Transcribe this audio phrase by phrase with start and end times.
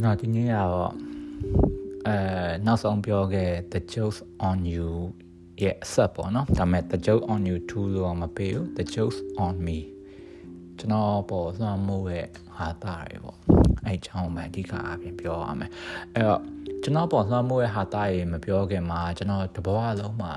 [0.00, 0.92] ကျွန်တော်ဒီနေ့ကတော့
[2.06, 2.16] အဲ
[2.66, 4.18] နောက်ဆုံးပြောခဲ့ the jokes
[4.48, 4.88] on you
[5.62, 9.78] ရဲ့အဆက်ပေါ့နော်ဒါပေမဲ့ the joke on you too လို့မပေးဘူး the jokes on me
[10.78, 12.26] ကျွန်တော်ပေါ်စွမ်းမိုးရဲ့
[12.56, 13.38] ဟာတာတွေပေါ့
[13.86, 15.70] အဲချောင်းမှအဓိကအပြင်ပြောရမယ်
[16.14, 16.40] အဲ့တော့
[16.82, 20.32] ကျွန်တော်ပေါ်စွမ်းမိုးရဲ့ဟာတာတွေမပြောခင်မှာကျွန်တော်တဘောအလုံးမှာ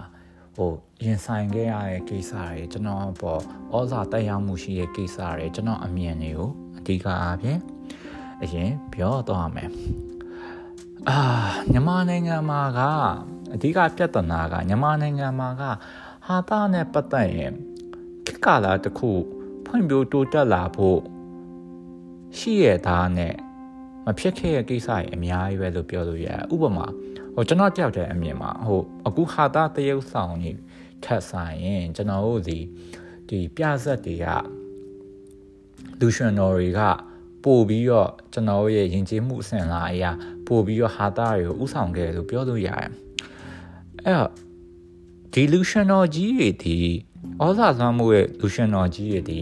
[0.55, 0.71] ဟို
[1.05, 3.41] ရင်ဆိုင်ခဲ့ရတဲ့ကိစ္စတွေကျွန်တော်ပေါ်
[3.73, 7.59] ဩဇာတက်ရောက်မှုရှိတဲ့ကိစ္စတွေကျွန်တော်အမြင်တွေကိုအဓိကအပြင်
[8.41, 9.69] အရင်ပြောတော့မယ်
[11.09, 11.19] အာ
[11.71, 12.79] မြန်မာနိုင်ငံမှာက
[13.53, 15.63] အဓိကပြဿနာကမြန်မာနိုင်ငံမှာက
[16.25, 17.53] ဟာတာနဲ့ပတ်သက်ရင်
[18.25, 19.11] ခေတ်ကာလတစ်ခု
[19.65, 20.99] ဖွံ့ဖြိုးတိုးတက်လာဖို့
[22.37, 23.35] ရှိရသားနဲ့
[24.05, 26.87] မဖြစ်ခဲ့တဲ့ကိစ္စတွေအများကြီးပဲလို့ပြောလို့ရတယ်ဥပမာ
[27.33, 30.59] ဟိုကျွန်တော်ကြောက်တဲ့အမြင်မှာဟိုအခုဟာတာတရုပ်ဆောင်ကြီး
[31.03, 32.59] ထက်ဆိုင်ရင်ကျွန်တော်တို့ဒီ
[33.29, 34.27] ဒီပြဆက်တွေက
[35.99, 36.81] လူရှင်တော်တွေက
[37.43, 40.11] ပို့ပြီးတော့ကျွန်တော်ရဲ့ယဉ်ကျေးမှုအဆင့်လာအရာ
[40.47, 42.89] ပို့ပြီးတော့ဟာတာတွေကိုဥဆောင်ခဲ့လို့ပြောလို့ရတယ်
[44.05, 44.31] အဲ့တော့
[45.33, 46.77] ဒီလူရှင်တော်ကြီးတွေဒီ
[47.41, 49.39] ဩဇာသွမ်းမှုရဲ့လူရှင်တော်ကြီးတွေဒီ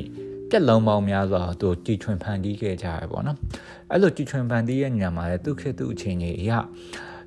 [0.49, 3.37] ပြက်လုံးပေါင်းများစွာသူတီထွင်ဖန်တီးခဲ့ကြရပေါ့နော်
[3.91, 6.59] အဲ့လိုတီထွင်ဖန်တီးရဲ့ညမှာလည်းသူခေတ်သူအချိန်ကြီးအရာ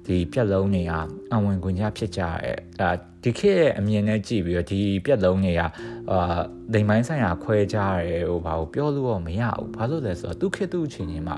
[0.06, 0.92] ဒီပြက်လုံးတွေက
[1.32, 2.90] အဝင်ခွင့်ကြဖြစ်ကြရဲအဲ
[3.22, 5.62] ဒီခေတ်ရဲ့အမြင်နဲ့ကြည့်ပြီးတော့ဒီပြက်လုံးတွေက
[6.10, 6.38] အာ
[6.72, 11.36] ဒိမ်ပိုင်းဆိုင်ရာခွဲကြရဲဟိုဘာကိုပြောလို့တော့မရဘူးဘာလို့လဲဆိုတော့သူခေတ်သူအချိန်ကြီးမှာ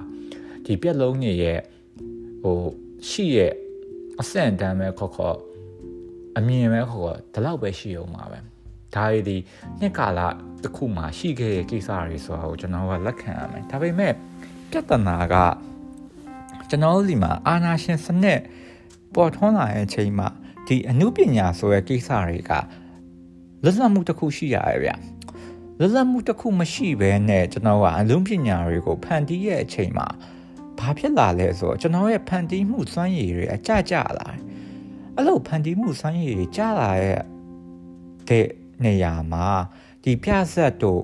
[0.65, 1.59] ဒီပြက်လုံးတွေရဲ့
[2.43, 2.59] ဟို
[3.09, 3.53] ရှိရဲ့
[4.21, 5.37] အဆင့်တန်းပဲခေါ်ခေါ်
[6.39, 8.39] အမြင်ပဲခေါ်ခေါ်ဒီလောက်ပဲရှိအောင်ပါပဲ
[8.95, 9.37] ဒါရီဒီ
[9.81, 10.21] နှစ်ကာလ
[10.63, 14.13] တစ်ခုမှရှိခဲ့တဲ့ကိစ္စတွေဆိုတာကိုကျွန်တော်ကလက်ခံရမယ်ဒါပေမဲ့
[14.71, 15.35] ပြဿနာက
[16.71, 18.41] ကျွန်တော်တို့ဒီမှာအာနာရှင်စနစ်
[19.15, 20.29] ပေါ်ထွန်းလာတဲ့အချိန်မှာ
[20.67, 22.53] ဒီအမှုပညာဆိုတဲ့ကိစ္စတွေက
[23.63, 24.91] လွတ်လပ်မှုတစ်ခုရှိရရဲ့ဗျ
[25.79, 30.07] လွတ်လပ်မှုတစ်ခုမရှိဘဲနဲ့ကျွန်တော်ကအလုံးပညာတွေကိုဖန်တီးရဲ့အချိန်မှာ
[30.79, 34.41] ဘာဖြစ်လာလဲဆိုတော့ကျွန်တော်ရဲ့ဖန်တီးမှုစွမ်းရည်တွေအကြကြလာတယ်
[35.15, 37.23] အဲ့လိုဖန်တီးမှုစွမ်းရည်တွေကြာလာရဲ့
[38.29, 38.47] တဲ့
[38.85, 39.47] နေရာမှာ
[40.03, 41.03] ဒီပြဆက်တို့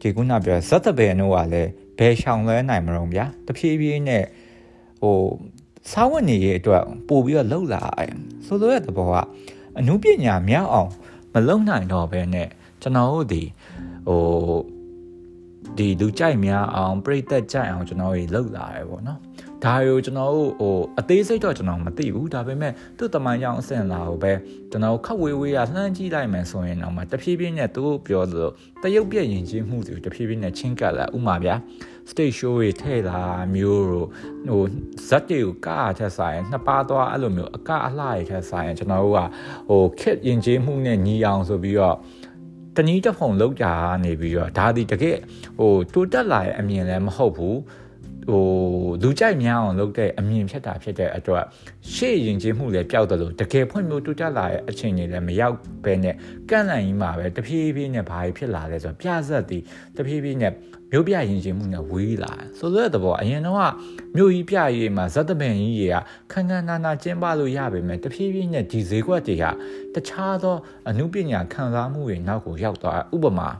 [0.00, 4.24] ဒီခုနပြောဇက်တပယ်တို့ကလည်းဘယ်ရှောင်လဲနိုင်မလို့ဗျာတဖြည်းဖြည်းနဲ့
[5.00, 5.18] ဟို
[5.90, 8.12] စားဝတ်နေရေးအတွက်ပို့ပြီးတော့လှုပ်လာတယ်
[8.46, 9.14] ဆိုလိုတဲ့သဘောက
[9.78, 10.90] အမှုပညာမြောက်အောင်
[11.32, 12.48] မလုံနိုင်တော့ဘဲနဲ့
[12.82, 13.42] ကျွန်တော်တို့ဒီ
[14.08, 14.22] ဟို
[15.78, 19.20] ဒီလူကြိုက်များအောင်ပြိသက်ကြိုက်အောင်ကျွန်တော်တို့လှုပ်လာတယ်ပေါ့နော်
[19.64, 24.32] ဒါကိုကျွန်တော်တို့ဟိုအသေးစိတ်တော့ကျွန်တော်မသိဘူးဒါပေမဲ့သူ့တမိုင်းကြောင့်အဆင့်လာကိုပဲ
[24.70, 28.50] ကျွန်တော်ခက်ဝေးဝေးရလှမ်းကြည့်လိုက်မယ်ဆိုရင်တော့မှတဖြည်းဖြည်းနဲ့သူတို့ပြောသလို
[28.82, 31.54] တရုတ်ပြည့်ရင်ချင်းမှုတွေတဖြည်းဖြည်းနဲ့ချင်းကပ်လာဥမာဗျာ
[32.10, 33.20] stage show တွေထည့်လာ
[33.54, 34.08] မျိုးတို့
[34.48, 34.62] ဟို
[35.08, 39.20] ဇက်တွေကိုကားထက်ဆိုင်နှစ်ပါးသွားအဲ့လိုမျိုးအကအလှရထက်ဆိုင်ကျွန်တော်တို့က
[39.68, 41.96] ဟိုခက်ရင်ချင်းမှုနဲ့ညီအောင်ဆိုပြီးတော့
[42.76, 43.66] တနည်းတစ်ဖုံလောက်ကြ
[44.04, 45.18] နေပြီးတော့ဒါဒီတကယ်
[45.58, 47.58] ဟိုတိုးတက်လာရဲ့အမြင်လည်းမဟုတ်ဘူး
[48.28, 48.44] ဟို
[49.02, 51.44] လူကြိုက်များအောင်လုပ်တဲ့အမြင်ဖြစ်တာဖြစ်တဲ့အတွက်
[51.94, 56.14] ရှေ့ရင်ချင်းမှုလည်းပျောက်တယ်လို့တကယ်ဖွင့်မျိုးတူတက်လာတဲ့အချိန်တွေလည်းမရောက်ပဲနဲ့
[56.50, 59.62] ကန့်လန့်ကြီးမှာပဲတဖြည်းဖြည်းနဲ့ဘာဖြစ်လာလဲဆိုတော့ပြဆက်သည်
[59.96, 60.52] တဖြည်းဖြည်းနဲ့
[60.92, 63.72] မြို့ပြရင်ချင်းမှုနဲ့ဝေးလာဆိုတော့တဲ့ဘောအရင်တော့
[64.16, 65.96] မြို့ကြီးပြရေးမှာဇက်တပင်ကြီးတွေက
[66.32, 69.44] ခန်းခန်းနာနာကျင်းပလို့ရပေမဲ့တဖြည်းဖြည်းနဲ့ဒီဈေးကွက်တွေက
[69.94, 70.56] တခြားသော
[70.88, 73.50] အမှုပညာခံစားမှုတွေနောက်ကိုရောက်သွားဥပမာ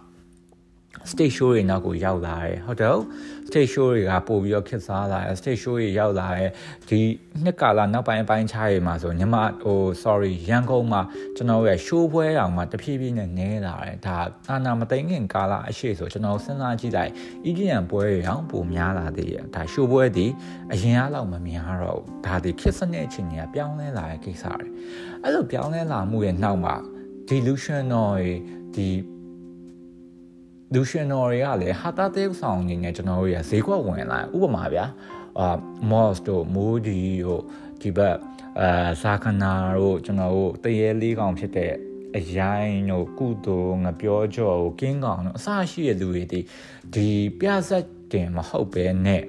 [1.11, 2.99] stage show တွေနောက်ကိုရောက်လာတယ်ဟုတ်တယ်
[3.49, 6.51] stage show တွေကပို့ပြီးတော့ခက်စားလာတယ် stage show တွေရောက်လာတယ်
[6.89, 7.01] ဒီ
[7.45, 11.03] နှစ်ကာလနောက်ပိုင်းအပိုင်းခြားတွေမှာဆိုညီမဟို sorry ရန်ကုန်မှာ
[11.37, 14.17] ကျွန်တော်ရဲ့ show ပွဲတောင်မှတဖြည်းဖြည်းနဲ့နည်းလာတယ်ဒါ
[14.51, 17.13] အာနာမသိငင်ကာလအရှိဆိုကျွန်တော်စဉ်းစားကြည့်လိုက်
[17.47, 20.27] EDM ပွဲတွေအောင်ပိုများလာသေးတယ်ဒါ show ပွဲဒီ
[20.73, 24.69] အရင်အားလောက်မများတော့ဘူးဒါဒီခက်စနစ်အချိန်ကြီးပြောင်းလဲလာတဲ့ကိစ္စတွေ
[25.23, 26.75] အဲ့လိုပြောင်းလဲလာမှုရဲ့နောက်မှာ
[27.29, 28.23] delusion တွေ
[28.75, 28.89] ဒီ
[30.75, 34.85] လူရှင်တော်တွေကလည်းဟာတာတဲဆောင်အနေနဲ့ကျွန်တော်တို့ရဈေးကွက်ဝင်လာဥပမာဗျာ
[35.39, 35.49] အာ
[35.91, 37.43] moss တို့ moody တို့
[37.81, 38.17] ဒီဘက်
[38.61, 41.73] အာစာခနာတို့ကျွန်တော်တို့တရေလေးကောင်ဖြစ်တဲ့
[42.17, 46.41] အရိုင်းတို့ကုသိုလ်ငပြောကြောကိုကင်းကောင်တို့အစရှိတဲ့လူတွေဒီ
[46.95, 47.09] ဒီ
[47.41, 49.23] ပြဆက်တင်မဟုတ်ပဲနဲ့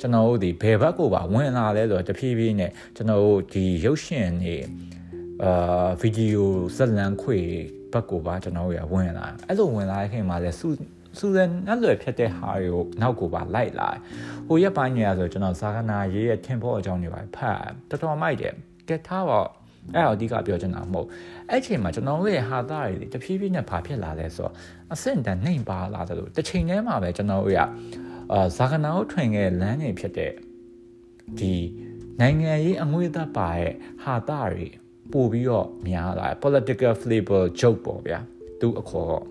[0.00, 4.56] ကျွန်တော်တို့ဒီဘယ်ဘက်ကိုပါဝင်လာလဲဆိုတော့တဖြည်းဖြည်းနဲ့ကျွန်တော်တို့ဒီရုပ်ရှင်တွေ
[5.44, 7.40] အာဗီဒီယိုဇက်လန်ခွေ
[7.96, 10.68] ဘက်ကိုပါကျွန်တော်တို့ရဝင်လာအဲ့လိုဝင်လာတဲ့ခင်မှာလဲစု
[11.18, 13.88] စူဇန်နတ်လွယ်ဖြတ်တဲ့ဟာတွေကိုနောက်ကိုပါလိုက်လာ
[14.48, 17.60] ဟိုရက်ပိုင်းညရဆိုကျွန်တော်ဇာကနာရေးရဲ့ထင်ဖို့အကြောင်းတွေပါဖတ်
[17.90, 18.54] တော်တော်မိုက်တယ်
[18.88, 19.40] ကဲထားပါ
[19.94, 21.06] အဲ့တော့အဓိကပြောချင်တာမဟုတ်
[21.50, 24.52] အဲ့ချိန်မှာကျွန်တော်တို့ရဲ့ဟာသားတွေတဖြည်းဖြည်းနဲ့ဘာဖြစ်လာလဲဆိုတော့
[24.92, 27.60] အဆင့်တန်းနှိမ်ပါလာတယ်လို့တစ်ချိန်တည်းမှာပဲကျွန်တော်တို့ရ
[28.32, 30.32] အာဇာကနာကိုထွင်ခဲ့လမ်းတွေဖြစ်တဲ့
[31.38, 31.54] ဒီ
[32.20, 34.66] နိုင်ငံရေးအငွေ့သက်ပါရဲ့ဟာသားတွေ
[35.12, 38.18] ပို့ပြီးတော့များလာ political flavor joke ပေါ့ဗျာ
[38.60, 39.22] သူအခေါ်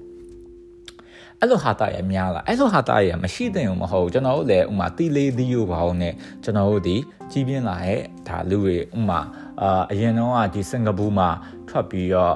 [1.39, 6.13] အဲ့လိုဟာတာရများလားအဲ့လိုဟာတာရမရှိတဲ့ုံမဟုတ်ကျွန်တော်တို့လည်းဥမာတီလေးသီးရောပါအောင်နဲ့
[6.43, 6.95] ကျွန်တော်တို့ဒီ
[7.31, 9.19] ကြီးပြင်းလာရဲ့ဒါလူတွေဥမာ
[9.61, 11.29] အာအရင်တော့ကဒီစင်ကာပူမှာ
[11.69, 12.35] ထွက်ပြီးတော့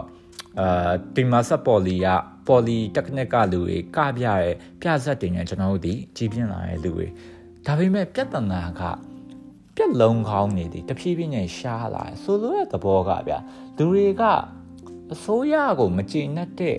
[0.59, 2.07] အာဒီမာဆက်ပေါ်လီက
[2.47, 4.49] ပေါ်လီတက္ကနစ်ကလူတွေကပြရဲ
[4.81, 7.07] ပြဆက်တင်နေကျွန်တော်တို့ဒီကြီးပြင်းလာရဲ့လူတွေ
[7.65, 8.81] ဒါပေမဲ့ပြဿနာက
[9.81, 13.33] ပြက်လုံးကောင်းနေသည်တဖြည်းဖြည်းနဲ့ရှားလာဆိုလိုတဲ့သဘောကဗျ
[13.77, 14.23] လူတွေက
[15.13, 16.77] အစိုးရကိုမကျေနပ်တဲ့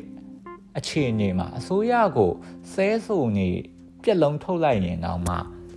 [0.79, 2.31] အခြေအနေမှာအစိုးရကို
[2.73, 3.49] ဆဲဆိုနေ
[4.03, 5.35] ပြက်လုံးထုတ်လိုက်ရင်တော့မှ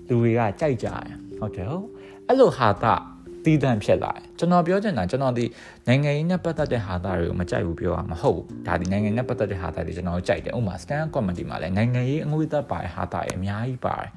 [0.08, 1.88] လူတွေကကြိုက်ကြတယ်ဟုတ်တယ်ဟုတ်
[2.28, 2.96] အဲ့လိုဟာတာ
[3.46, 5.46] တီးတန့်ဖြစ်လာတယ်ကျွန်တော်ပြောချင်တာကျွန်တော်ဒီ
[5.88, 14.10] နိုင်ငံရေးနဲ့ပတ်သက်တဲ့ဟာတာတွေကိုမကြိုက်ဘူးပြောရမှာမဟုတ်ဘူးဒါဒီနိုင်ငံနဲ့ပတ်သက်တဲ့ဟာတာတွေကျွန်တော်ကြိုက်တယ်ဥပမာ stand comedy မှာလည်းနိုင်ငံရေးအငွေသက်ပါတဲ့ဟာတာတွေအများကြီးပါတယ်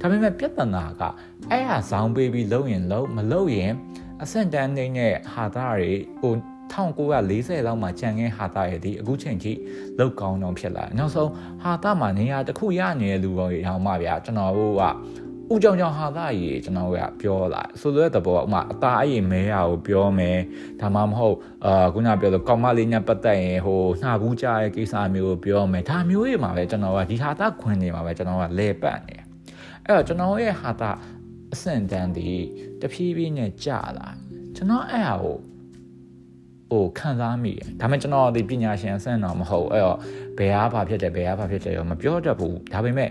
[0.00, 1.02] ဒါပေမဲ့ပြဿနာက
[1.50, 3.72] အဲ့ဟာဇောင်းပေးပြီးလုံးရင်လုံးမလုံးရင်
[4.22, 6.34] အဆင့်တန်းနေတဲ့ဟာတာတွေဟို
[6.72, 9.52] 1940လောက်မှာကြံခဲ့ဟာတာရဲ့ဒီအခုချိန်ထိ
[9.98, 11.30] လောက်ကောင်းတော့ဖြစ်လာနောက်ဆုံး
[11.62, 14.82] ဟာတာမှာနေရာတစ်ခုရနေတဲ့လူတွေတောင်မှဗျာကျွန်တော်တို့က
[15.52, 20.38] ဥကြောင်ကြောင်ဟာသားကြီးကျွန်တော်ကပြောလာဆိုလိုတဲ့သဘောကဥမာအသားအရင်မဲရကိုပြောမယ်
[20.80, 29.16] ဒါမှမဟုတ်အာခုနပြောလို့ကောင်မလေးနဲ့ပတ်သက်ရင်ဟိုနှာဘူးကြရဲ့ကိစ္စမျိုးကိုပြောမယ်ဒါမျိုးတွေမှာပဲကျွန်တော်ကဒီဟာသားခွင်နေမှာပဲကျွန်တော်ကလဲပတ်နေ
[29.86, 30.96] အဲ့တော့ကျွန်တော်ရဲ့ဟာသား
[31.52, 32.30] အဆင့်တန်းဒီ
[32.80, 34.08] တဖြည်းဖြည်းနဲ့ကြာလာ
[34.56, 35.36] ကျွန်တော်အဲ့ဟာကို
[36.70, 39.98] ဟိုခံစားမိတယ်ဒါပေမဲ့ကျွန်တော်ဒီပညာရှင်အဆင့်တော့မဟုတ်အဲ့တော့
[40.38, 43.10] ဘယ်အားဘာဖြစ်တယ်ဘယ်အားဘာဖြစ်တယ်ရောမပြောတတ်ဘူးဒါပေမဲ့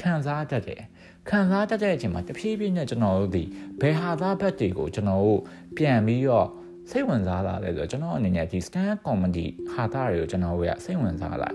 [0.00, 0.82] ခံစားတတ်တယ်
[1.30, 3.44] ခံစားတတ်တဲ့အချိန်မှာတဖြည်းဖြည်းနဲ့ကျွန်တော်တို့ဒီ
[3.80, 5.40] ဘယ်ဟာသားဘက်တွေကိုကျွန်တော်တို့
[5.76, 6.48] ပြန်ပြီးတော့
[6.90, 11.50] စိတ်ဝင်စားလာလဲဆိုတော့ကျွန်တော်အနေနဲ့ဒီ stand comedy ဟာသားတွေကိုကျွန်တော်တို့ကစိတ်ဝင်စားလာ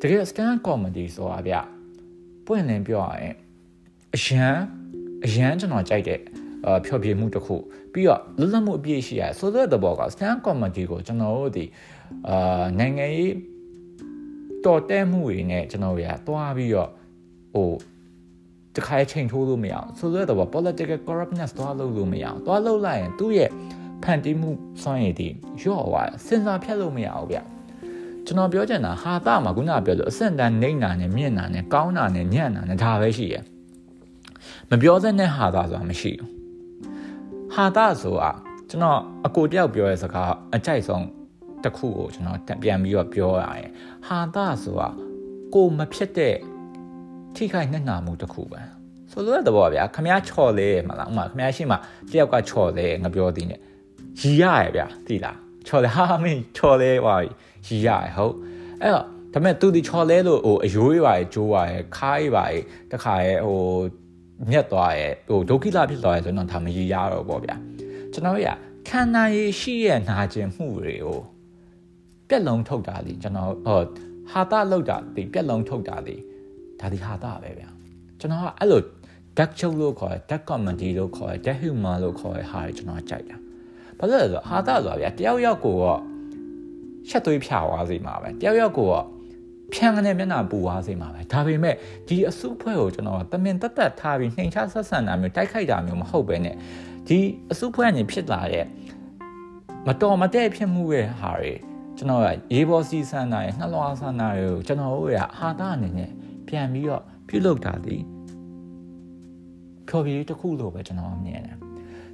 [0.00, 1.54] တကယ် stand comedy ဆိုတာဗျ
[2.46, 3.34] ပွင့်လင်းပြောရရင်
[4.14, 4.56] အရန်
[5.24, 6.20] အရန်ကျွန်တော်ကြိုက်တဲ့
[6.66, 7.56] အာဖြောပြမှုတစ်ခု
[7.92, 11.64] ပြီးတော့လွတ်လပ်မှုအပြည့်ရှိရဆိုတဲ့သဘောက stand comedy ကိုကျွန်တော်တို့ဒီ
[12.28, 13.34] အာနိုင်ငံရေး
[14.64, 16.90] တော်တဲမှုတွေနဲ့ကျွန်တော်တို့ရတွားပြီးတော့
[17.54, 17.70] ဟို
[18.76, 23.50] တခါချိန်ထိုးလို့မရအောင်ဆိုတော့တော့ political corruptness သွားလို့လို့မရအောင်သွားလို့လိုက်ရင်သူ့ရဲ့
[24.02, 24.50] ဖန်တီးမှု
[24.82, 25.32] စွမ်းရည်တည်
[25.62, 27.38] ရော့သွားစဉ်းစားဖြတ်လို့မရအောင်ဗျ
[28.26, 33.42] ကျွန်တော်ပြောချင်တာဟာတာမှာခုနပြောလို့အဆင့်တန်းနှိမ့်နာနဲ့မြင့်နာနဲ့ကောင်းနာနဲ့ညံ့နာနဲ့ဒါပဲရှိရယ်
[34.70, 36.30] မပြောစတဲ့ဟာတာဆိုတာမရှိဘူး
[37.54, 38.30] ဟာတာဆိုတာ
[38.70, 41.06] ကျွန်တော်အကိုတယောက်ပြောတဲ့စကားအကြိုက်ဆုံး
[41.64, 43.70] တစ်ခုကိုကျွန်တော်ပြန်ပြီးတော့ပြောရရင်
[44.06, 44.88] ဟာတာဆိုတာ
[45.54, 46.34] ကိုမဖြစ်တဲ့
[47.36, 48.60] ထိခိုက်နှက်နာမှုတစ်ခုပဲ
[49.12, 51.76] ဆိုလိုတဲ့သဘောပါဗျာခမ ्या ချော်လဲမလားဥမာခမ ्या ရှိမှ
[52.10, 53.60] တယောက်ကချော်လဲငါပြောသေးနဲ့
[54.20, 57.16] ရီရရဗျာသိလားချော်လဲဟာမင်းချော်လဲဟွာ
[57.66, 58.34] ရီရရဟုတ်
[58.82, 63.60] အဲ့တော့ဒါပေမဲ့သူဒီချော်လဲလို့ဟိုအယိုးရွာရဲ့ကျိုးရွာရဲ့ခါးရွာရဲ့တခါရဲ့ဟို
[64.50, 67.56] မြက်သွားရဲ့ဟိုဒုက္ခိလဖြစ်သွားရဲ့ဆိုတော့ဒါမရီရတော့ပေါ့ဗျာ
[68.12, 68.48] ကျွန်တော်ရ
[68.88, 71.20] ခန္ဓာရည်ရှိရဲ့နာကျင်မှုတွေကို
[72.28, 73.80] ပြက်လုံးထုတ်တာလीကျွန်တော်ဟော
[74.30, 76.16] ဟာတာလောက်တာဒီပြက်လုံးထုတ်တာလी
[76.80, 77.68] ဒါဒီဟာတာပဲဗျာ
[78.20, 78.80] ကျွန်တော်ကအဲ့လို
[79.38, 83.36] dark joke လို့ခေါ်တယ် dark comedy လို့ခေါ်တယ် dark humor လို့ခေါ်တဲ့ဟာတွေကျွန်တော်ကြိုက်တာ
[83.98, 86.00] ဘာလို့လဲဆိုတော့ဟာတာဆိုတာဗျာတယောက်ယောက်ကိုတော့
[87.08, 89.06] ရှက်သွေးဖြာသွားစေမှာပဲတယောက်ယောက်ကိုတော့
[89.72, 91.74] ဖြန်းကနေမျက်နှာပူသွားစေမှာပဲဒါပေမဲ့
[92.08, 96.46] ဒီအစုဖွဲ့ကိုကျွန်တော်တမင်တက်တက်ထားပြီးနှိမ်ချဆက်ဆံတာမျိုးတိုက်ခိုက်တာမျိုးမဟုတ်ပဲね
[97.08, 97.18] ဒီ
[97.50, 98.64] အစုဖွဲ့ကနေဖြစ်လာတဲ့
[99.86, 101.52] မတော်မတဲ့ဖြစ်မှုရဲ့ဟာတွေ
[101.96, 106.10] ကျွန်တော်ကရေးပေါ်စီဆန်တာရဲ့နှလွှားဆန်တာတွေကိုကျွန်တော်တို့ရဟာတာအနေနဲ့
[106.48, 107.96] ပြန်ပြီးတော့ပြုလုပ်တာဒီ
[109.88, 111.58] ဖြော်ပြရေးတစ်ခုလို့ပဲကျွန်တော်မြင်တယ်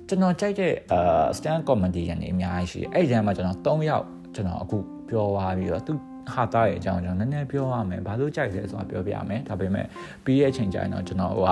[0.09, 5.93] ကျွန်တော်ကြိုက်တဲ့အာ stand comedy ရနေအများကြီးရှိတယ်အဲ့ဒီထဲမှာကျွန်တော်၃ယောက်ကျွန်တော်အခုပြောသွားပြီးတော့သူ
[6.33, 9.87] ဟာတာရဲ့အကြောင်းကျွန်တော်နည်းနည်းပြောရမယ်ဘာလို့ကြိုက်လဲဆိုတာပြောပြရမယ်ဒါပေမဲ့
[10.25, 11.51] ပြီးရဲ့အချိန်ကျရင်တော့ကျွန်တော်ဟိုက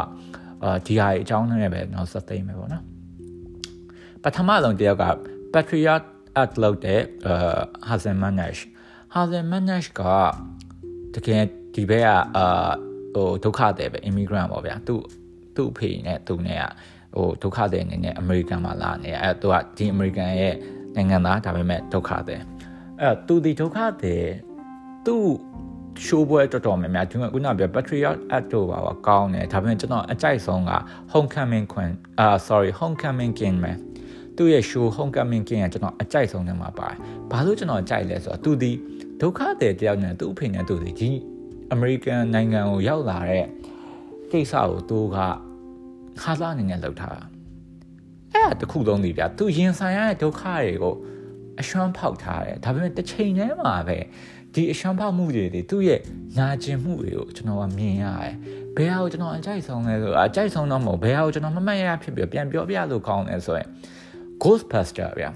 [0.65, 2.85] အာဒီဟာရဲ့အကြောင်းနဲ့ပဲတော့စသိမ်းမယ်ပေါ့နော်
[4.23, 5.05] ပထမဆုံးတယောက်က
[5.53, 6.05] Patriot
[6.43, 8.61] at လုပ်တဲ့အာ Hazen Manash
[9.15, 10.03] Hazen Manash က
[11.15, 11.43] တကယ်
[11.79, 12.71] ဒီဘက်ကအာ
[13.15, 14.97] ဟိုဒုက္ခတယ်ပဲ immigrant ပေါ့ဗျာသူ
[15.57, 16.65] သူ့အဖေနဲ့သူနဲ့က
[17.17, 20.55] ဟိုဒုက္ခတယ်အနေနဲ့ American မှာလာနေအဲသူကဒီ American ရဲ့
[20.97, 22.41] နိုင်ငံသားဒါပေမဲ့ဒုက္ခတယ်
[23.01, 24.25] အဲသူဒီဒုက္ခတယ်
[25.07, 25.25] သူ့
[26.05, 30.73] ရှိုးပွဲတော်တော်များများဒီကခုနပြော Patriot Act တို့ပါပါကောင်းတယ်ဒါပေမဲ့ကျွန်တော်အကြိုက်ဆုံးက
[31.13, 33.73] Homecoming Queen အာ sorry Homecoming King ပဲ
[34.37, 36.97] သူ့ရဲ့ show Homecoming King ကကျွန်တော်အကြိုက်ဆုံးထဲမှာပါတယ်
[37.31, 38.73] ဘာလို့ကျွန်တော်ကြိုက်လဲဆိုတော့သူဒီ
[39.21, 41.11] ဒုက္ခတယ်တယောက်နဲ့သူ့အဖေနဲ့သူဒီဒီ
[41.73, 43.45] အမေရိကန်နိုင်ငံကိုရောက်လာတဲ့
[44.31, 45.17] ကိစ္စကိုသူက
[46.21, 47.25] ခါစားအနေနဲ့လုပ်ထားတာ
[48.33, 50.95] အဲ့ဒါတခုလုံးဒီဗျာသူရင်ဆိုင်ရတဲ့ဒုက္ခတွေကို
[51.61, 53.99] အရှမ်းဖောက်ထားတယ်ဒါပေမဲ့တစ်ချိန်တည်းမှာပဲ
[54.55, 56.01] ဒီအရှမ်းဖောက်မှုတွေတွေသူ့ရဲ့
[56.39, 58.35] နာကျင်မှုတွေကိုကျွန်တော်ကမြင်ရတယ်
[58.77, 63.69] ဘယ်ဟာကိုကျွန်တော်အကြိုက်ဆုံးလဲဆိုအကြိုက်ဆုံးတော့မဟုတ်ဘယ်ဟာကိုကျွန်တော်မမှတ်ရဖြစ်ပြီးပြန်ပြောပြလို့ကောင်းတယ်ဆိုရင်
[64.43, 65.31] Ghostbuster ဗျာ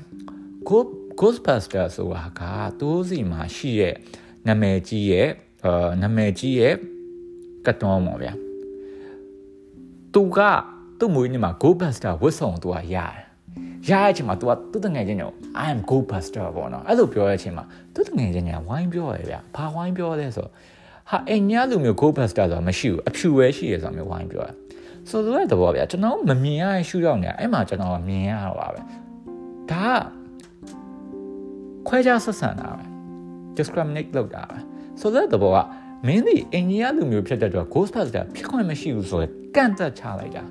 [1.21, 2.43] Ghostbuster ဆိုတာက
[2.81, 3.95] သူစီမှာရှိရဲ့
[4.47, 5.29] နာမည်ကြီးရဲ့
[5.65, 6.75] အာနာမည်ကြီးရဲ့
[7.67, 8.33] ကတ်တော်ပေါ့ဗျာ
[10.15, 10.39] သူက
[10.99, 13.13] သူ့မွေးနေ့မှာ Go Buster ဝတ်ဆောင်သူကရတယ်
[13.89, 15.31] ရတဲ့အချိန်မှာ तू ကသူ့တငယ်ချင်းညို
[15.63, 17.65] I am go buster ပေါ့နော်အဲ့လိုပြောတဲ့အချိန်မှာ
[17.95, 20.47] သူ့တငယ်ချင်းညဝိုင်းပြောရဗျဘာဝိုင်းပြောလဲဆို
[21.11, 24.51] ဟာအင်ညာလူမျိုး go buster ဆိုတာမရှိဘူးအဖြူပဲရှိရဆိုမျိုးဝိုင်းပြောရ
[25.09, 28.81] ဆိုလိုတဲ့သဘောဗျကျွန်တော်မမြင်ရရှုရောက်နေအဲ့မှာကျွန်တော်မြင်ရတော့ပါပဲ
[29.71, 29.89] ဒါ
[31.89, 32.85] ခွဲခြားဆက်ဆံတာပဲ
[33.57, 35.58] discriminate လုပ်တာပဲ ဆိုတဲ့သဘောက
[36.08, 40.44] မင်းဒီအင်ဂျင်နီယာလူမျိုးဖြစ်တဲ့အတွက် ghost buster ဖြစ်ခွင့်မရှိဘူးဆိုတော့ကန့်သက်ချလိုက်တာ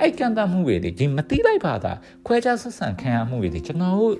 [0.00, 1.92] အဲ့ကန့်သတ်မှုတွေဒီမတိလိုက်ပါတာ
[2.26, 4.14] ခွဲခြားဆက်ဆံခံရမှုတွေဒီကျွန်တော်တို့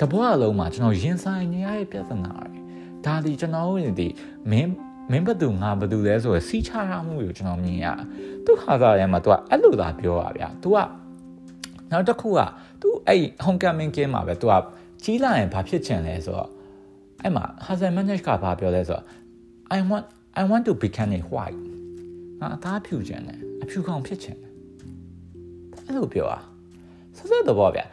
[0.00, 2.58] တဘွားလုံးမှာကျွန်တော်ရင်ဆိုင်နေရတဲ့ပြဿနာတွေ
[3.06, 4.08] ဒါဒီကျွန်တော်တို့ဒီ
[4.50, 4.70] မင်း
[5.10, 7.86] မင်းဘသူငါဘသူလဲဆိုရစီးချရမှုကိုကျွန်တော်မြင်ရ
[8.44, 10.76] သူဟာသာရဲမှာ तू အဲ့လိုသာပြောရဗျာ तू က
[11.90, 12.40] နောက်တစ်ခုက
[12.80, 14.52] तू အဲ့ homecoming game မှာပဲ तू က
[15.04, 16.50] ကြီးလာရင်ဘာဖြစ်ချင်လဲဆိုတော့
[17.25, 19.03] အဲ့မှာ Hasan Minhaj ကဘာပြောလဲဆိုတော့
[19.77, 20.05] I want
[20.41, 21.59] I want to become a white
[22.39, 24.51] ငါအသားဖြူချင်တယ်အဖြူကောင်ဖြစ်ချင်တယ်
[25.85, 26.41] အဲ့လိုပြောอ่ะ
[27.17, 27.85] ဆက်ဆက်တော့ဗျာ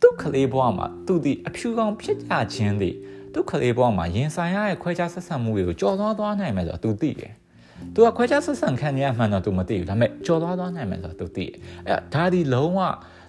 [0.00, 2.90] သူ့ကလေးဘဝမှာသူဒီအဖြူကောင်ဖြစ်ကြခြင်းတွေ
[3.32, 7.32] သူ့ကလေးဘဝမှာရင်ဆိုင်ရတဲ့ခွဲခြားဆက်ဆံမှုတွေကိုကြော်သွားသွားနိုင်မယ်ဆိုတော့သူသိတယ်
[7.94, 11.52] သူကခွဲခြားဆက်ဆံခံရမှန်းတော့သူမသိဘူးဒါပေမဲ့ကြော်သွားသွားနိုင်မယ်ဆိုတော့သူသိတယ်
[11.86, 12.78] အဲ့ဒါဒီလုံးဝ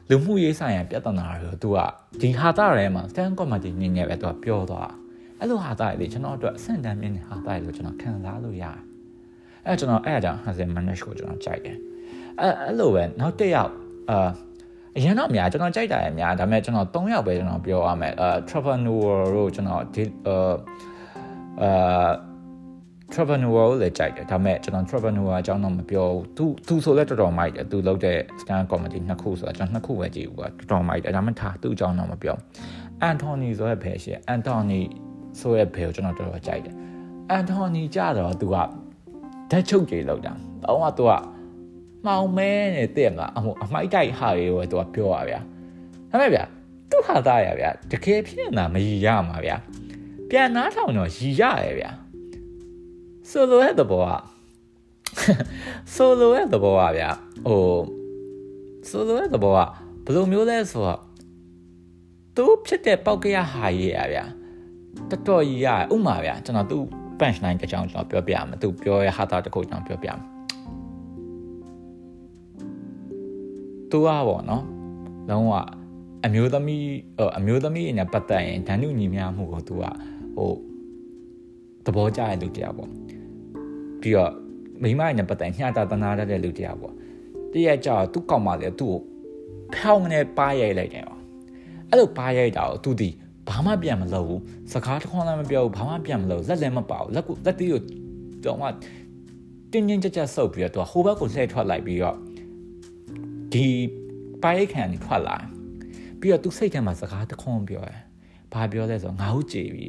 [0.09, 1.77] လူမှုရေးဆိုင်ရာပြဿနာတွေကိုသူက
[2.21, 5.00] ဒီဟာတာထဲမှာ stand comedy ညင်ညက်ပဲသူကပြောသွား
[5.41, 8.77] အဲ့လိုဟာတာလေကျွန်တော်တို့အဆင့်တန်းမြင့်တဲ့ဟာတာလို့ကျွန်တော်ခံစားလို့ရတယ်။
[9.65, 11.77] အဲ့ကျွန်တော်အဲ့အကြောင်း Hazel Manage ကိုကျွန်တော်ကြိုက်တယ်။
[12.39, 13.71] အဲ့အဲ့လိုပဲနောက်တစ်ယောက်
[14.09, 14.29] အာ
[14.97, 20.53] အရင်တော့အများကျွန်တော်ကြိုက်တာအများဒါပေမဲ့ကျွန်တော်၃ယောက်ပဲကျွန်တော်ပြောရမယ်အာ Trevor တို့ကျွန်တော်ဒီအာ
[21.61, 22.11] အာ
[23.13, 32.37] Trevor Noah ကိုလည်းကြိုက်တယ်ဒါပေမဲ့ကျွန်တော် Trevor Noah အကြောင်းတော့မပြောဘူးသူသူဆိုလည်းတော်တော်မိုက်တယ်သူလုပ်တဲ့ stand comedy နှစ်ခုဆိုတာကျွန်တော်နှစ်ခုပဲကြည့်ဘူးကွာတော်တော်မိုက်တယ်ဒါပေမဲ့ထားသူ့အကြောင်းတော့မပြော
[33.09, 34.81] Anthony ဆိုတဲ့ဘယ်ရှိ Anthony
[35.39, 36.75] ဆိုတဲ့ဘယ်ကိုကျွန်တော်တော်တော်ကြိုက်တယ်
[37.37, 38.55] Anthony ကြတော့သူက
[39.51, 40.33] ဓာတ်ချုပ်ကြီးလောက်တာ
[40.63, 41.11] တော့ကသူက
[42.05, 45.39] မှောင်မဲနဲ့တဲ့မလားအမို့အမိုက်တိုက်ဟာတွေကိုသူကပြောရဗျာ
[46.09, 46.43] ဒါပေမဲ့ဗျာ
[46.89, 49.55] သူ့ဟာသားရဗျာတကယ်ဖြစ်နေတာမရည်ရမှာဗျာ
[50.29, 51.91] ပြန်နားထောင်တော့ရည်ရရဗျာ
[53.29, 54.11] ဆိုလိုတဲ့သဘောက
[55.93, 57.09] ဆိုလိုတဲ့သဘောကဗျာ
[57.47, 57.79] ဟို
[58.89, 59.59] ဆိုလိုတဲ့သဘောက
[60.05, 60.99] ဘယ်လိုမျိုးလဲဆိုတော့
[62.35, 64.25] သူဖြစ်တဲ့ပောက်ကရဟာရေးရဗျာ
[65.09, 66.83] တော်တော်ကြီးရဥမာဗျာကျွန်တော်သူ့
[67.19, 70.19] punch line အကြောင်းကျွန်တော်ပြောပြမယ်သူပြောရဟာတာတခုကျွန်တော်ပြောပြမယ်
[73.91, 74.63] သူကပေါ့နော်
[75.29, 75.53] လုံးဝ
[76.25, 76.85] အမျိုးသမီး
[77.37, 79.83] အမျိုးသမီးနဲ့ပတ်သက်ရင်ဓာတ်ညညီများမှုကိုသူက
[80.37, 80.51] ဟို
[81.85, 82.89] သဘောကျတဲ့လူတရားပေါ့
[84.01, 84.31] ပြီးတော့
[84.83, 86.93] မိမနဲ့ပတ်သက်ညှတာတနာတတ်တဲ့လူတရားပေါ့
[87.51, 88.99] တရက်ကြာသူ့ကောက်မှလည်းသူ့ကို
[89.75, 91.19] ဖောင်းနေပါရိုက်လိုက်တယ်ပေါ့
[91.89, 93.09] အဲ့လိုပါရိုက်တာကိုသူဒီ
[93.51, 94.41] ဘာမှပြန်မလုပ်ဘူး
[94.73, 97.81] စကားတစ်ခွန်းလည်းမပြောဘူးဘာမှပြန်မလုပ်လက်လည်းမပါဘူးလက်ကိုလက်တီးကို
[98.45, 98.67] တော့မှ
[99.71, 102.17] တင်းတင်းကြပ်ကြပ်ဆုပ်ပြီးတော့သူကဟိုဘက်ကိုလှည့်ထွက်လိုက်ပြီးတော့
[103.53, 103.67] ဒီ
[104.43, 105.37] ပိုက်ခံနေထွက်လာ
[106.19, 108.01] ပြီးတော့သူစိတ်ထဲမှာစကားတခွန်းပြောတယ်
[108.53, 109.85] ဘာပြောလဲဆိုတော့ငါ့ကိုကြည်ပြီ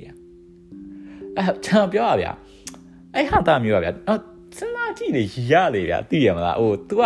[1.36, 2.32] အဲကျွန်တော်ပြောရဗျာ
[3.14, 4.20] အဲ့ဟာတာမျိုးရဗျာတော့
[4.56, 7.02] စဉ်းစားကြည့်နေရလေဗျာသိရမလားဟို तू က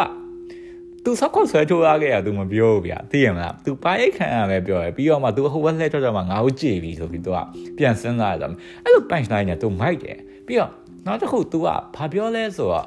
[1.06, 7.38] तू ဆောက်ခွဆွဲထိုးရခဲ့ရ तू မပြောဘူးဗျာသိရမလား तू ပိုက်ခံရပဲပြောရပြီးတော့မှ तू ဟိုဘက်လှည့်ထွက်တော့မှငါ့ကိုကြည်ပြီဆိုပြီး तू က
[7.78, 8.51] ပြန်စဉ်းစားရတော့
[8.84, 10.72] အဲ့လို punch line နဲ့ तू မိုက်တယ်ပြီးတော့
[11.06, 12.86] နောက်တစ်ခု तू ကဘာပြောလဲဆိုတော့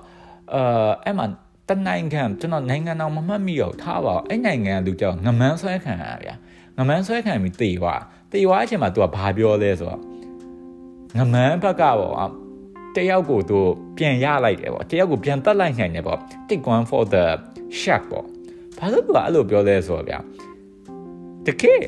[0.55, 1.27] အာအဲ့မှာ
[1.69, 6.35] တနိုင်ငံကျွန်တော်နိုင်ငံတော်မမှတ်မိတော့ထားပါအဲ့နိုင်ငံကသူကြောင့်ငမန်းဆွဲခံရဗျာ
[6.77, 10.01] ငမန်းဆွဲခံပြီးတေသွားတေသွားအချိန်မှာ तू ကဘာပြောလဲဆိုတော့
[11.17, 12.13] ငမန်းဘက်ကပေါ့
[12.96, 13.60] တယောက်ကိုသူ
[13.98, 17.24] ပြန်ရလိုက်တယ်ပေါ့တယောက်ကိုပြန်တက်လိုက်နိုင်တယ်ပေါ့ take one for the
[17.80, 18.26] shark ပေါ့
[18.78, 20.20] ဘာလို့သူကအဲ့လိုပြောလဲဆိုတော့ဗျာ
[21.46, 21.82] တကယ်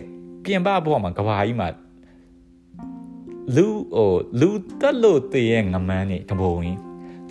[0.43, 1.67] ပြင်ပဘောမှာကဘာကြီးမှာ
[3.55, 3.65] လူ
[3.95, 4.49] ဟိုလူ
[4.81, 6.79] တက်လို့တည်ရဲ့ငမန်းနေကဘုံကြီး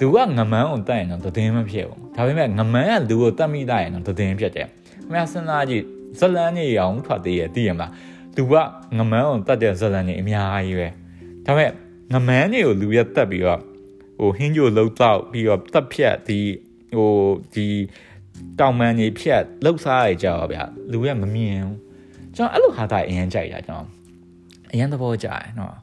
[0.01, 5.85] လူကငမန်းကိုတက်ရင်တော့သတင်းမဖြစ်ဘူးဒါပေမဲ့ငမန်းကလူကိုတက်မိလိုက်ရင်တော့သတင်းဖြစ်တယ်ခင်ဗျာစဉ်းစားကြည့်
[6.19, 7.93] ဇလန်းကြီးအောင်ထွက်သေးရဲ့သိရမလား
[8.37, 8.55] လူက
[8.99, 10.89] ငမန်းကိုတက်တဲ့ဇလန်းကြီးအများကြီးပဲ
[11.47, 11.71] ဒါပေမဲ့
[12.13, 13.61] ငမန်းကြီးကိုလူရက်တက်ပြီးတော့
[14.19, 16.39] ဟိုဟင်းကြိုလှုပ်တော့ပြီးတော့တက်ဖြတ်ဒီ
[16.97, 17.13] ဟို
[17.55, 17.67] ဒီ
[18.59, 20.63] တောင်မန်ကြီးဖြတ်လှုပ်စားရကြတော့ဗျာ
[20.93, 21.77] လူကမမြင်ဘူး
[22.37, 23.87] ကျွန်တော်အဲ့လိုဟာတာအရင်ကြိုက်တာကျွန်တော်
[24.73, 25.75] အရင်သဘောကျတယ်နော်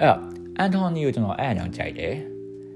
[0.00, 0.18] အဲ့တော့
[0.58, 2.14] အန်တိုနီကိုကျွန်တော်အဲ့အကြောင်းကြိုက်တယ်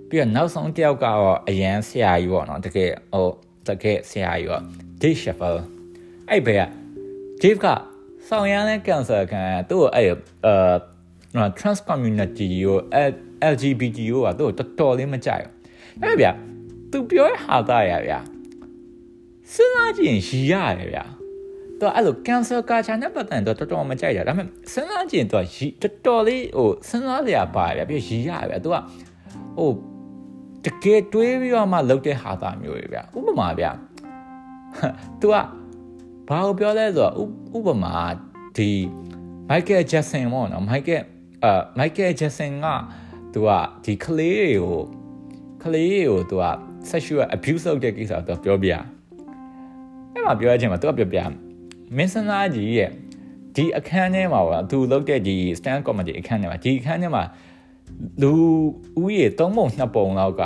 [0.08, 3.28] ပြီးတော့နောက်ဆုံးတယောက်ကတော့အရန်ဆရာကြီးပေါ့နော်တကယ်ဟို
[3.68, 4.62] တကယ်ဆရာကြီးပေါ့
[5.00, 5.60] Dave Chappelle
[6.30, 6.64] အဲ့ဘယ်က
[7.42, 7.66] Dave က
[8.28, 10.10] ဆောင်ရမ်းတဲ့ cancer ခံသူ့အဲ့
[10.46, 10.74] အာ
[11.58, 12.78] trans community ကို
[13.52, 15.52] LGBT ကိုကသူ့တော်တော်လေးမကြိုက်ဘူး
[16.02, 16.30] အဲ့ဗျာ
[16.90, 18.18] သူပြောတဲ့ဟာသားရဗျာ
[19.52, 21.04] စဉ်းစားကြည့်ရင်ရီရတယ်ဗျာ
[21.80, 28.76] တော့အဲ့လို cancer culture နဲ့ပတ်သက်တော့တော်တော်မကြိုက်တာဒါပေမဲ့စဉ်းစားကြည့်ရင်တော့ရီတော်တော်လေးဟိုစဉ်းစားစရာပါဗျာပြီးရီရဗျာသူက
[29.58, 29.70] ဟို
[30.64, 33.66] တကယ်တွေးပြီးတော့မှလုပ်တဲ့ဟာသားမျိုးတွေဗျဥပမာဗျ
[35.20, 35.34] तू က
[36.28, 37.12] ဘာကိုပြောလဲဆိုတော့
[37.56, 37.94] ဥပမာ
[38.56, 38.70] ဒီ
[39.48, 41.02] Michael Jackson ပေါ့နော် Michael
[41.46, 42.66] အာမိုက်ကယ်ဂျက်ဆန်က
[43.32, 43.50] သူက
[43.84, 44.82] ဒီကလေးတွေကို
[45.62, 46.44] ကလေးတွေကိုသူက
[46.90, 48.82] sexual abuse လုပ်တဲ့ကိစ္စကိုသူပြောပြအဲ့
[50.26, 51.18] မှာပြောရချင်းမှာသူကပြောပြ
[51.96, 52.90] မင်းစနာကြီးရဲ့
[53.56, 57.22] ဒီအခန်းထဲမှာပေါ့သူလုပ်တဲ့ဒီ stand comedy အခန်းထဲမှာဒီအခန်းထဲမှာ
[58.22, 58.32] လူ
[59.00, 60.42] ဦးရေ၃ပုံ၂ပုံလောက်က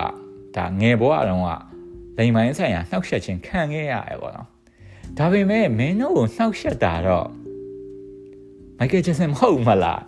[0.57, 1.49] ဒါငယ်ဘဝတုန်းက
[2.19, 4.49] လိမ်မိုင်းဆိုင်ရာနှောက်ယှက်ခြင်းခံခဲ့ရတယ်ပေါ့နော်
[5.19, 7.29] ဒါပေမဲ့မင်းတို့ကိုနှောက်ယှက်တာတော့
[8.79, 10.01] မိုက်ကယ်ဂျက်ဆန်မဟုတ်မလား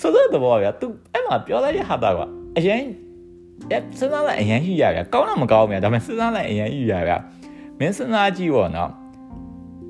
[0.00, 2.20] ဆိုတော့တော့ဗျာ तू အဲ့မှာပြောလိုက်တဲ့ဟာတာက
[2.58, 2.82] အရင်
[3.70, 7.18] အဲ့စဉ်းစားလိုက်အရင်ရှိရဗျာကောင်းတော့မကောင်းဗျာဒါပေမဲ့စဉ်းစားလိုက်အရင်ရှိရဗျာ
[7.78, 8.90] မင်းစဉ်းစားကြည့်ပေါ့နော်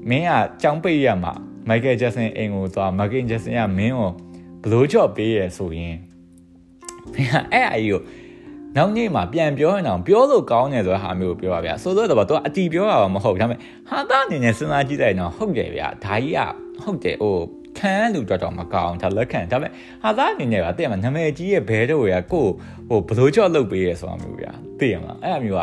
[0.08, 0.30] မင်းက
[0.62, 1.32] ကြောင်းပိတ်ရမှာ
[1.68, 4.10] မိုက်ကယ်ဂျက်ဆန်အိမ်ကိုသွားမိုက်ကယ်ဂျက်ဆန်ကမင်းကို
[4.62, 5.96] ဘလို့ချော့ပေးရဆိုရင်
[7.12, 8.00] မင်းကအဲ့အကြီးကို
[8.76, 13.58] နောက်နေ့မှာပြန်ပြောရင်တော့ပြောလို့ကောင်းတယ်ဆိုတဲ့ဟာမျိုးကိုပြောပါဗျာဆိုတော့တော့သူကအတီပြောတာမဟုတ်ဒါပေမဲ့
[13.88, 16.40] ဟာတာအနေနဲ့စဉ်းစားကြည့်လိုက်တော့ဟုတ်တယ်ဗျာဒါကြီးက
[16.82, 17.36] ဟုတ်တယ်ဟို
[17.78, 19.72] ခံလူတော့တော့မကောင်းဒါလက်ခံဒါပေမဲ့
[20.04, 22.46] ဟာသားအနေနဲ့ကတည့်ရမှာနာမည်ကြီးရဲ့ဘဲတော့ရကို
[22.88, 25.62] ဟိုဘလို့ကြော့လုပ်ပေးရဆိုတာမျိုးဗျာတည့်ရမှာအဲ့အမျိုးက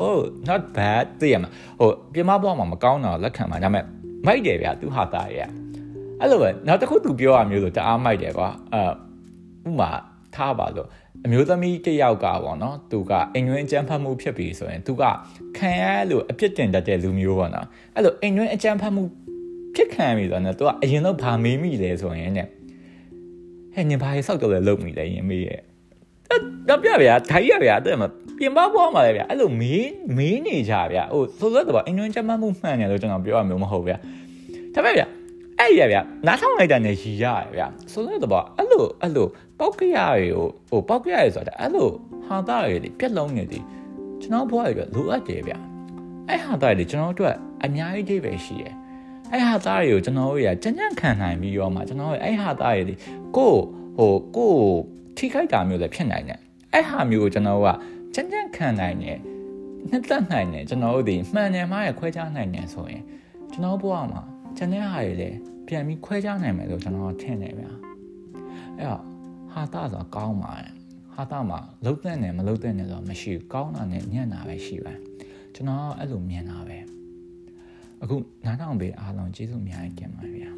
[0.00, 3.84] oh not bad တည့်ရမှာဟိုပြမပေါ်မှာမကောင်းတော့လက်ခံမှာဒါပေမဲ့
[4.26, 5.48] မိုက်တယ်ဗျာသူဟာသားရဲ့
[6.20, 8.82] အဲ့လိုပဲနောက်တစ်ခုသူပြောရမျိုးဆိုတအားမိုက်တယ်ကွာအဲ
[9.68, 9.90] ဥမာ
[10.34, 10.88] ထားပါလို့
[11.24, 15.02] အမျိုးသမီးတစ်ယောက်ကပေါ့နော်သူကအိမ်တွင်းအကြမ်းဖက်မှုဖြစ်ပြီဆိုရင်သူက
[15.58, 19.02] ခံရလို့အပြစ်တင်တတ်တဲ့လူမျိုးပေါ့နော်အဲ့လိုအိမ်တွင်းအကြမ်းဖက်မှု
[19.74, 22.40] ဖြစ်ခံပြီဆိုတော့သူကအရင်တော့ဗာမေးမိလဲဆိုရင်ね
[23.74, 25.60] ဟဲ့ညဘာရေဆောက်တော့လဲလုံမိလဲရင်မေးရဲ့
[26.68, 28.08] တော့ပြဗျာထိုင်ရဗျာတဲ့မှာ
[28.38, 33.96] ပြင်ပပေါ်မှာလေဗျာအဲ့လိုမေးမေးနေကြဗျာဟိုဆိုတော့တော့အင်ဂျင်ချမမှုမှန်တယ်လို့ကျွန်တော်ပြောရမျိုးမဟုတ်ဗျာ
[34.74, 35.06] ဒါပေမဲ့ဗျာ
[35.58, 39.26] အဲ့ရဗျာနားထောင်လိုက်တာနဲ့ရီရရဗျာဆိုတော့တော့အဲ့လိုအဲ့လို
[39.58, 41.88] ပောက်ကရရေဟိုဟိုပောက်ကရရေဆိုတာအဲ့လို
[42.26, 43.64] ဟာတာရေပြက်လုံးနေသည်
[44.22, 45.58] ကျွန်တော်ဘွားရေလိုအပ်တယ်ဗျာ
[46.28, 47.28] အဲ့ဟာတာရေကျွန်တော်တို့
[47.64, 48.74] အများကြီးပဲရှိတယ်
[49.32, 52.94] အဲ့ဟာသားတွေကိုကျွန်တော်တို့ရကြံ့ကြံ့ခံနိုင်ပြီးတော့မှကျွန်တော်တို့အဲ့ဟာသားတွေ
[53.36, 53.52] ကို
[53.98, 54.54] ဟိုကို
[55.16, 56.38] ထိခိုက်တာမျိုးလည်းဖြစ်နိုင်တယ်
[56.72, 57.70] အဲ့ဟာမျိုးကိုကျွန်တော်တို့က
[58.14, 59.18] ကြံ့ကြံ့ခံနိုင်တယ်
[59.90, 63.02] နှစ်သက်နိုင်တယ်ကျွန်တော်တို့ဒီမှန်တယ်မှားရခွဲခြားနိုင်တယ်ဆိုရင်
[63.52, 64.22] ကျွန်တော်ဘဝမှာ
[64.56, 65.36] ကျန်တဲ့ဟာတွေလည်း
[65.68, 67.70] ပြန်ပြီးခွဲခြားနိုင်မယ်လို့ကျွန်တော်ထင်တယ်ဗျာ
[68.76, 69.02] အဲ့တော့
[69.52, 70.72] ဟာတာဆိုကောင်းပါတယ်
[71.14, 75.00] ဟာတာမှာလှုပ်တဲ့နဲ့မလှုပ်တဲ့နဲ့ဆိုမရှိဘူးကောင်းတာနဲ့ညံ့တာပဲရှိပါတယ်
[75.54, 76.78] ကျွန်တော်အဲ့လိုမြင်တာပဲ
[78.02, 80.50] အခုနားထောင်ပေးအားလုံးကျေးဇူးအများကြီးတင်ပါတယ်ဗျာ